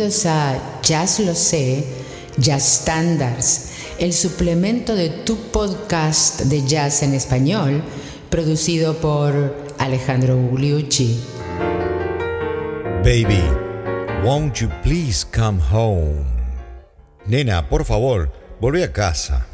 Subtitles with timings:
[0.00, 1.84] A Jazz Lo Sé,
[2.38, 3.68] Jazz Standards,
[3.98, 7.82] el suplemento de tu podcast de jazz en español,
[8.30, 11.20] producido por Alejandro Gugliucci.
[13.04, 13.42] Baby,
[14.24, 16.24] won't you please come home?
[17.26, 19.49] Nena, por favor, volvé a casa.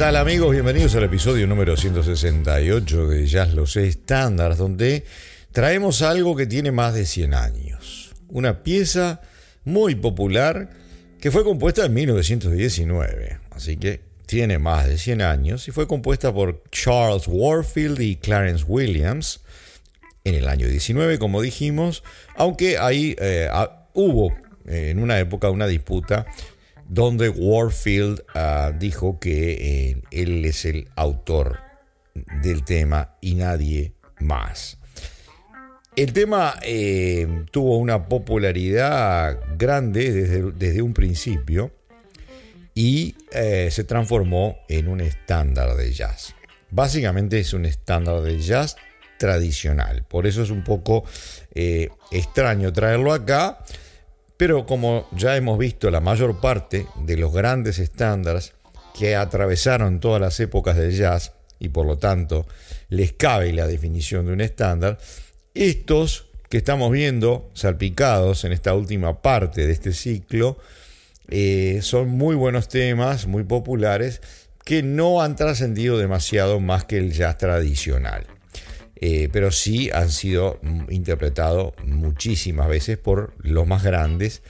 [0.00, 0.52] Tal amigos?
[0.52, 5.04] Bienvenidos al episodio número 168 de Jazz Los Estándares, donde
[5.52, 8.10] traemos algo que tiene más de 100 años.
[8.28, 9.20] Una pieza
[9.62, 10.70] muy popular
[11.20, 16.32] que fue compuesta en 1919, así que tiene más de 100 años y fue compuesta
[16.32, 19.42] por Charles Warfield y Clarence Williams
[20.24, 22.02] en el año 19, como dijimos,
[22.36, 23.50] aunque ahí eh,
[23.92, 24.32] hubo
[24.66, 26.24] eh, en una época una disputa
[26.90, 29.52] donde Warfield ah, dijo que
[29.90, 31.60] eh, él es el autor
[32.42, 34.76] del tema y nadie más.
[35.94, 41.70] El tema eh, tuvo una popularidad grande desde, desde un principio
[42.74, 46.34] y eh, se transformó en un estándar de jazz.
[46.70, 48.76] Básicamente es un estándar de jazz
[49.16, 51.04] tradicional, por eso es un poco
[52.10, 53.62] extraño traerlo acá
[54.40, 58.54] pero como ya hemos visto, la mayor parte de los grandes estándares
[58.98, 62.46] que atravesaron todas las épocas del jazz, y por lo tanto
[62.88, 64.96] les cabe la definición de un estándar,
[65.52, 70.56] estos que estamos viendo salpicados en esta última parte de este ciclo,
[71.28, 74.22] eh, son muy buenos temas, muy populares,
[74.64, 78.26] que no han trascendido demasiado más que el jazz tradicional.
[79.02, 84.42] Eh, pero sí han sido mm, interpretados muchísimas veces por los más grandes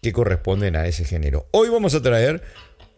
[0.00, 1.46] que corresponden a ese género.
[1.52, 2.42] Hoy vamos a traer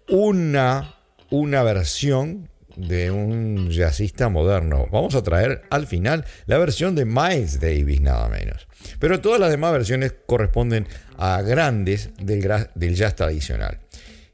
[0.09, 0.95] una,
[1.31, 4.89] una versión de un jazzista moderno.
[4.91, 8.67] Vamos a traer al final la versión de Miles Davis, nada menos.
[8.99, 10.87] Pero todas las demás versiones corresponden
[11.19, 13.81] a grandes del, del jazz tradicional.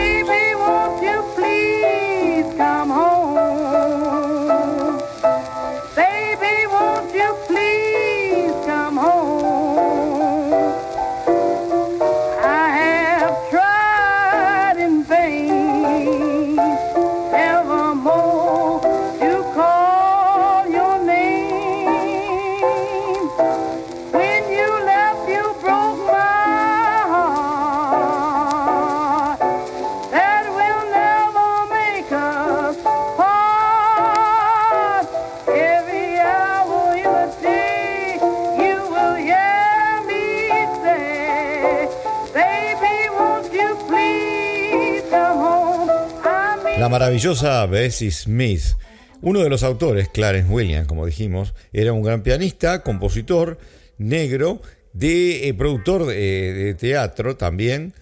[47.16, 48.76] Maravillosa Bessie Smith.
[49.22, 53.58] Uno de los autores, Clarence Williams, como dijimos, era un gran pianista, compositor
[53.98, 54.62] negro,
[54.92, 57.94] de eh, productor de, teatro también,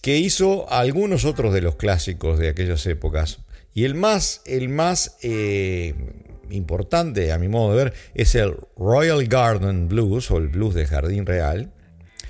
[0.00, 3.40] que hizo algunos otros de los clásicos de aquellas épocas.
[3.74, 5.94] Y el más, el más eh,
[6.48, 10.86] importante, a mi modo de ver, es el Royal Garden Blues o el Blues de
[10.86, 11.70] Jardín Real,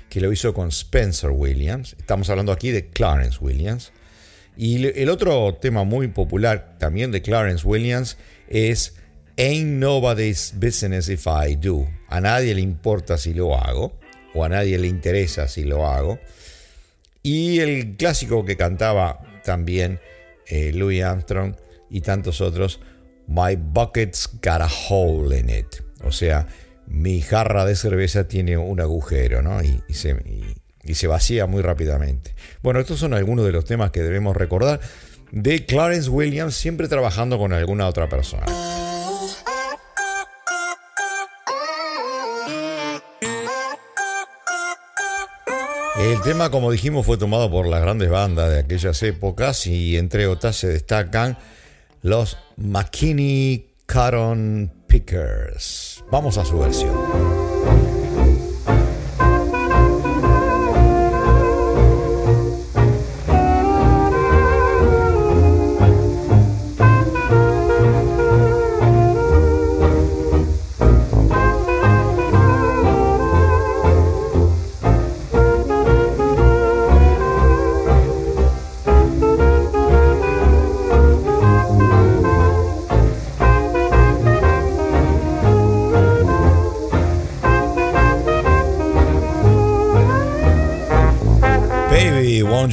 [0.09, 1.95] que lo hizo con Spencer Williams.
[1.97, 3.93] Estamos hablando aquí de Clarence Williams.
[4.55, 8.95] Y el otro tema muy popular también de Clarence Williams es
[9.37, 11.87] Ain't Nobody's Business If I Do.
[12.07, 13.97] A nadie le importa si lo hago,
[14.35, 16.19] o a nadie le interesa si lo hago.
[17.23, 19.99] Y el clásico que cantaba también
[20.47, 21.55] eh, Louis Armstrong
[21.89, 22.79] y tantos otros,
[23.27, 25.81] My bucket's got a hole in it.
[26.03, 26.47] O sea,
[26.87, 29.63] mi jarra de cerveza tiene un agujero, ¿no?
[29.63, 30.43] Y, se, y
[30.91, 32.35] se vacía muy rápidamente.
[32.61, 34.79] Bueno, estos son algunos de los temas que debemos recordar
[35.31, 38.45] de Clarence Williams, siempre trabajando con alguna otra persona.
[45.99, 50.27] El tema, como dijimos, fue tomado por las grandes bandas de aquellas épocas y entre
[50.27, 51.37] otras se destacan
[52.01, 56.03] los McKinney Cotton Pickers.
[56.11, 57.42] Vamos a su versión.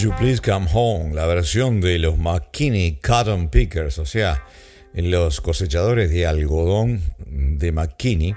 [0.00, 4.46] You Please Come Home, la versión de los McKinney Cotton Pickers, o sea,
[4.94, 8.34] los cosechadores de algodón de McKinney,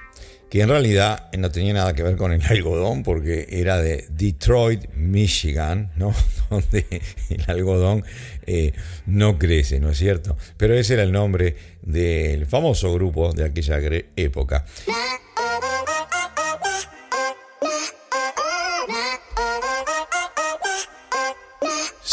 [0.49, 4.93] que en realidad no tenía nada que ver con el algodón porque era de Detroit,
[4.95, 6.13] Michigan, ¿no?
[6.49, 6.85] donde
[7.29, 8.03] el algodón
[8.45, 8.73] eh,
[9.05, 10.35] no crece, ¿no es cierto?
[10.57, 13.79] Pero ese era el nombre del famoso grupo de aquella
[14.17, 14.65] época.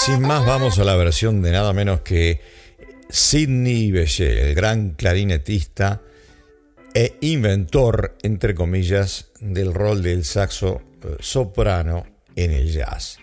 [0.04, 2.40] Sin más, vamos a la versión de nada menos que
[3.10, 6.00] Sidney Bechet, el gran clarinetista
[6.94, 13.18] e inventor, entre comillas, del rol del saxo eh, soprano en el jazz.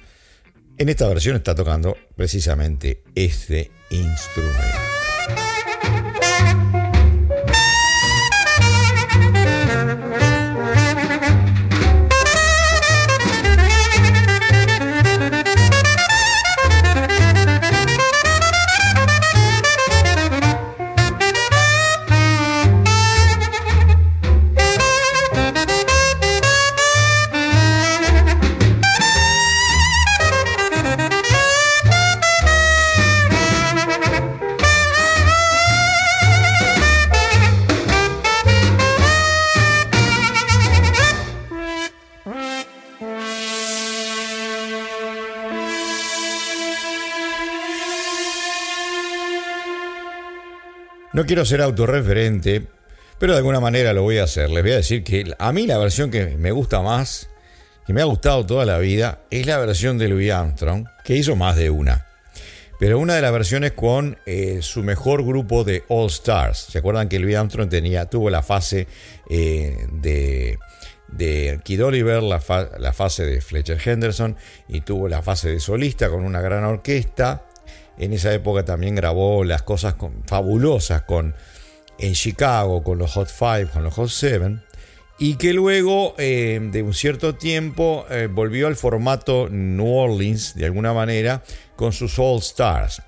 [0.77, 5.56] En esta versión está tocando precisamente este instrumento.
[51.27, 52.63] Quiero ser autorreferente,
[53.19, 54.49] pero de alguna manera lo voy a hacer.
[54.49, 57.29] Les voy a decir que a mí la versión que me gusta más,
[57.85, 61.35] que me ha gustado toda la vida, es la versión de Louis Armstrong, que hizo
[61.35, 62.05] más de una.
[62.79, 66.67] Pero una de las versiones con eh, su mejor grupo de All Stars.
[66.71, 68.87] ¿Se acuerdan que Louis Armstrong tenía, tuvo la fase
[69.29, 70.57] eh, de,
[71.63, 74.37] Kid Oliver, la fase de Fletcher Henderson
[74.69, 77.46] y tuvo la fase de solista con una gran orquesta?
[77.97, 79.95] En esa época también grabó las cosas
[80.25, 81.35] fabulosas con,
[81.99, 84.61] en Chicago, con los Hot Five, con los Hot Seven.
[85.19, 90.65] Y que luego, eh, de un cierto tiempo, eh, volvió al formato New Orleans, de
[90.65, 91.43] alguna manera,
[91.75, 93.01] con sus All Stars.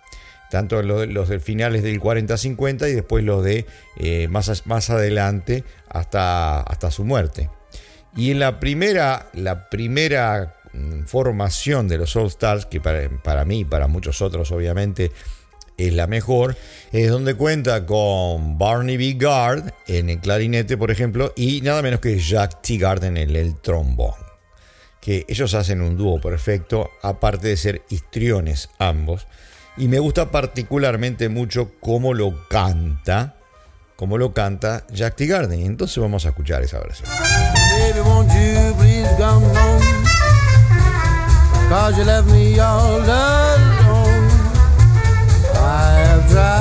[0.50, 6.62] Tanto los, de finales del 40-50 y después los de eh, más, más adelante hasta,
[6.62, 7.52] hasta su muerte.
[8.16, 10.59] Y en la primera, la primera
[11.06, 15.12] formación de los All Stars, que para, mí y para muchos otros obviamente
[15.78, 16.58] es la mejor,
[16.92, 19.16] es donde cuenta con Barney B.
[19.18, 22.78] Gard en el clarinete, por ejemplo, y nada menos que Jack T.
[22.78, 24.16] Garden en el trombón.
[25.00, 29.28] Que ellos hacen un dúo perfecto, aparte de ser histriones ambos.
[29.78, 33.38] Y me gusta particularmente mucho cómo lo canta,
[33.96, 35.28] cómo lo canta Jack T.
[35.28, 35.62] Garden.
[35.62, 37.10] Entonces vamos a escuchar esa versión.
[41.70, 43.60] Cause you left me all alone.
[45.54, 46.59] I have tried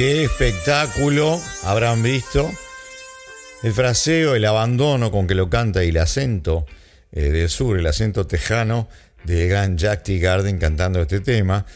[0.00, 2.50] Qué espectáculo habrán visto.
[3.62, 6.64] El fraseo, el abandono con que lo canta y el acento
[7.12, 8.88] eh, del sur, el acento tejano
[9.24, 10.18] de gran Jack T.
[10.18, 11.66] Garden cantando este tema.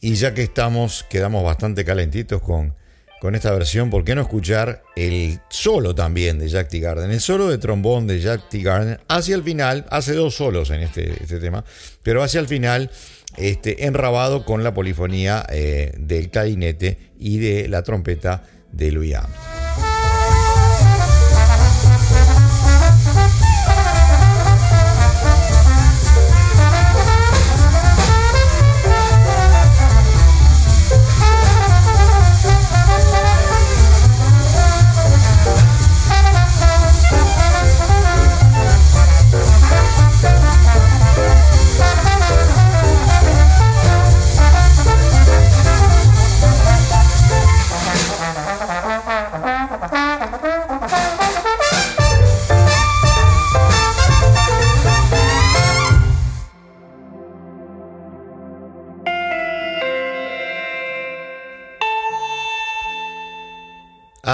[0.00, 2.72] Y ya que estamos, quedamos bastante calentitos con,
[3.20, 6.78] con esta versión, ¿por qué no escuchar el solo también de Jack T.
[6.78, 7.10] Garden?
[7.10, 8.62] El solo de trombón de Jack T.
[8.62, 11.64] Garden hacia el final, hace dos solos en este, este tema,
[12.04, 12.92] pero hacia el final
[13.36, 19.61] este, enrabado con la polifonía eh, del clarinete y de la trompeta de Louis Armstrong.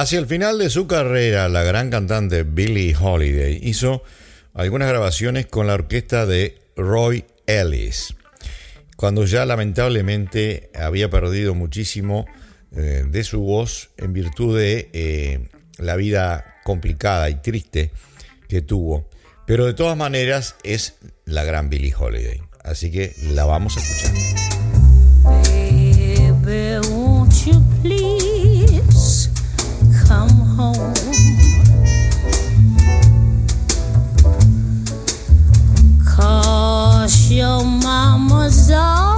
[0.00, 4.04] Hacia el final de su carrera, la gran cantante Billie Holiday hizo
[4.54, 8.14] algunas grabaciones con la orquesta de Roy Ellis,
[8.94, 12.26] cuando ya lamentablemente había perdido muchísimo
[12.76, 17.90] eh, de su voz en virtud de eh, la vida complicada y triste
[18.48, 19.10] que tuvo.
[19.48, 22.40] Pero de todas maneras es la gran Billie Holiday.
[22.62, 25.57] Así que la vamos a escuchar.
[37.30, 39.16] Your mama's all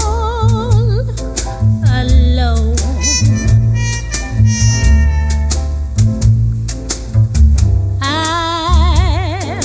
[1.88, 2.76] alone.
[8.00, 9.60] I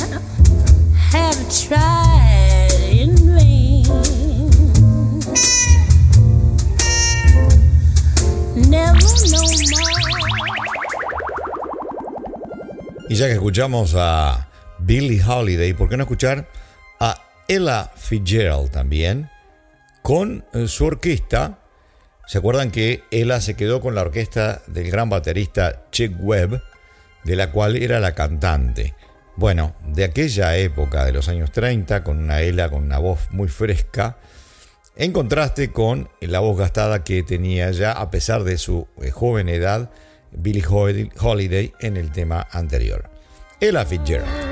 [1.11, 3.83] have tried in vain.
[8.69, 9.85] Never no more.
[13.07, 14.47] Y ya que escuchamos a
[14.79, 16.47] Billie Holiday, ¿por qué no escuchar
[17.47, 19.29] Ella Fitzgerald también,
[20.01, 21.59] con eh, su orquesta.
[22.27, 26.61] ¿Se acuerdan que Ella se quedó con la orquesta del gran baterista Chick Webb,
[27.23, 28.95] de la cual era la cantante?
[29.35, 33.47] Bueno, de aquella época, de los años 30, con una Ella con una voz muy
[33.47, 34.17] fresca,
[34.95, 39.49] en contraste con la voz gastada que tenía ya, a pesar de su eh, joven
[39.49, 39.91] edad,
[40.31, 40.65] Billie
[41.19, 43.09] Holiday en el tema anterior.
[43.59, 44.44] Ella Fitzgerald.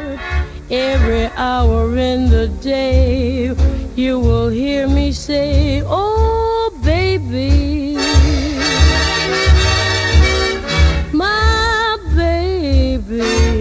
[0.73, 3.53] Every hour in the day,
[3.95, 7.93] you will hear me say, Oh, baby.
[11.13, 13.52] My baby.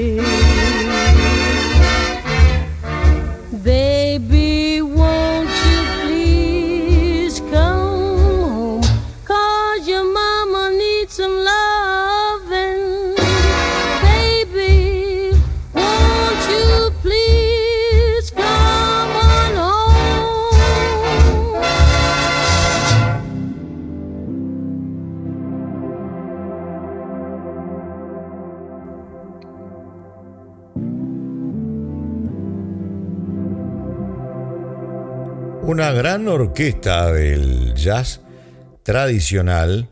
[35.95, 38.23] Gran orquesta del jazz
[38.83, 39.91] tradicional,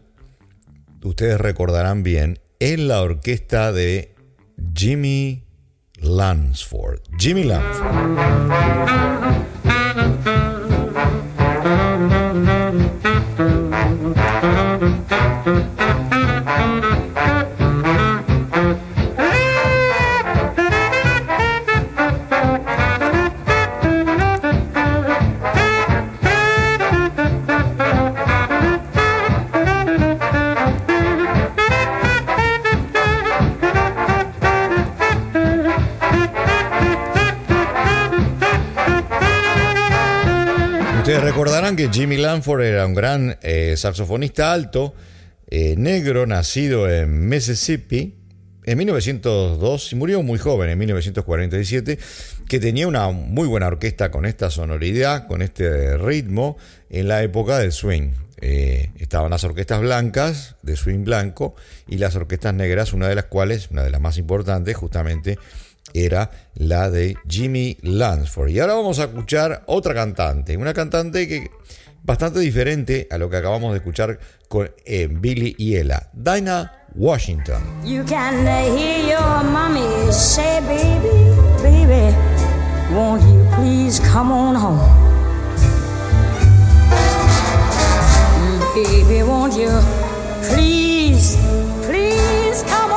[1.04, 4.14] ustedes recordarán bien, es la orquesta de
[4.74, 5.44] Jimmy
[5.96, 7.02] Lansford.
[7.18, 9.49] Jimmy Lansford.
[41.18, 44.94] Recordarán que Jimmy Lanford era un gran eh, saxofonista alto,
[45.48, 48.14] eh, negro, nacido en Mississippi
[48.64, 51.98] en 1902 y murió muy joven en 1947,
[52.48, 56.56] que tenía una muy buena orquesta con esta sonoridad, con este ritmo,
[56.90, 58.12] en la época del swing.
[58.40, 61.56] Eh, estaban las orquestas blancas, de swing blanco,
[61.88, 65.38] y las orquestas negras, una de las cuales, una de las más importantes, justamente
[65.92, 68.50] era la de Jimmy Lansford.
[68.50, 71.50] Y ahora vamos a escuchar otra cantante, una cantante que
[72.02, 74.18] bastante diferente a lo que acabamos de escuchar
[74.48, 77.62] con eh, Billy y Ella, Dinah Washington.
[77.84, 82.14] You can hear your mommy say, baby, baby,
[82.92, 84.80] won't you please come on home?
[88.74, 89.70] Baby, won't you
[90.48, 91.36] please,
[91.86, 92.89] please come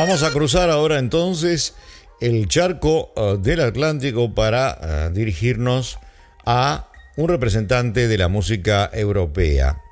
[0.00, 1.74] Vamos a cruzar ahora entonces
[2.22, 5.98] el charco eh, del Atlántico para eh, dirigirnos
[6.46, 6.88] a
[7.18, 9.82] un representante de la música europea.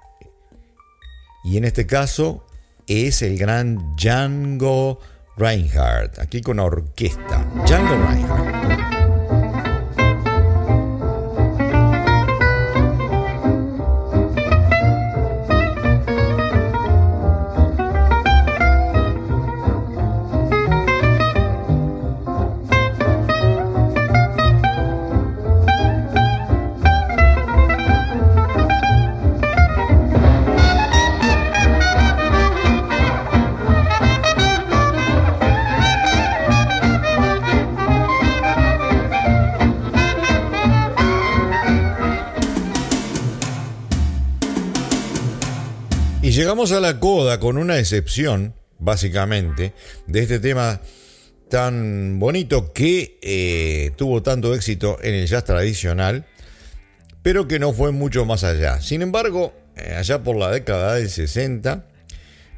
[1.44, 2.46] Y en este caso
[2.86, 4.98] es el gran Django
[5.36, 7.46] Reinhardt, aquí con orquesta.
[7.66, 8.97] Django Reinhardt.
[46.38, 49.74] Llegamos a la coda con una excepción, básicamente,
[50.06, 50.80] de este tema
[51.50, 56.26] tan bonito que eh, tuvo tanto éxito en el jazz tradicional,
[57.22, 58.80] pero que no fue mucho más allá.
[58.80, 61.88] Sin embargo, eh, allá por la década del 60,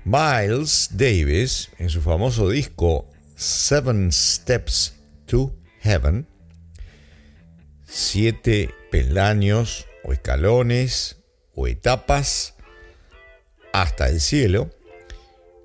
[0.05, 4.93] Miles Davis, en su famoso disco Seven Steps
[5.25, 6.27] to Heaven,
[7.87, 11.17] siete peldaños o escalones
[11.55, 12.57] o etapas
[13.73, 14.71] hasta el cielo,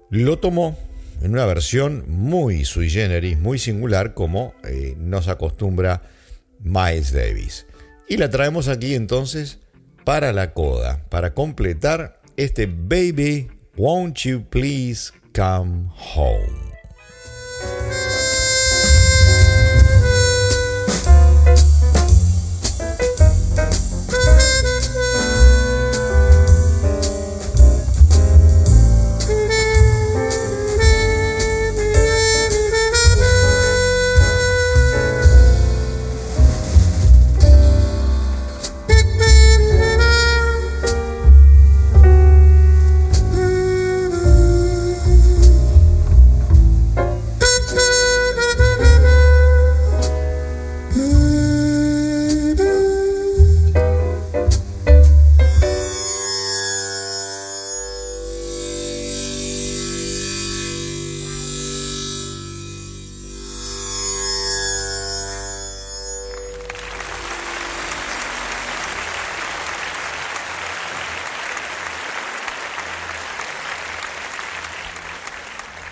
[0.10, 0.78] lo tomó
[1.22, 6.04] en una versión muy sui generis, muy singular, como eh, nos acostumbra
[6.60, 7.66] Miles Davis.
[8.08, 9.60] Y la traemos aquí entonces
[10.04, 16.65] para la coda, para completar este Baby, Won't You Please Come Home.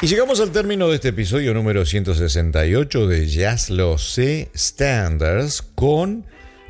[0.04, 6.26] Y llegamos al término de este episodio número 168 de Jazz Lo Sé Standards con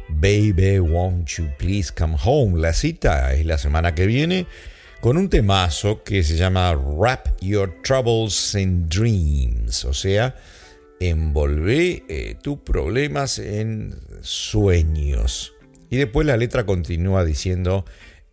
[0.08, 2.62] Baby Won't You Please Come Home.
[2.62, 4.46] La cita es la semana que viene
[5.02, 10.36] con un temazo que se llama Wrap Your Troubles in Dreams, o sea,
[11.00, 15.56] envolvé eh, tus problemas en sueños.
[15.90, 17.84] Y después la letra continúa diciendo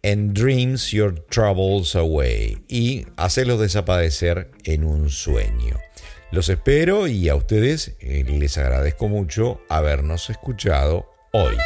[0.02, 5.78] and dreams your troubles away y hacerlos desaparecer en un sueño.
[6.32, 11.56] Los espero y a ustedes eh, les agradezco mucho habernos escuchado hoy.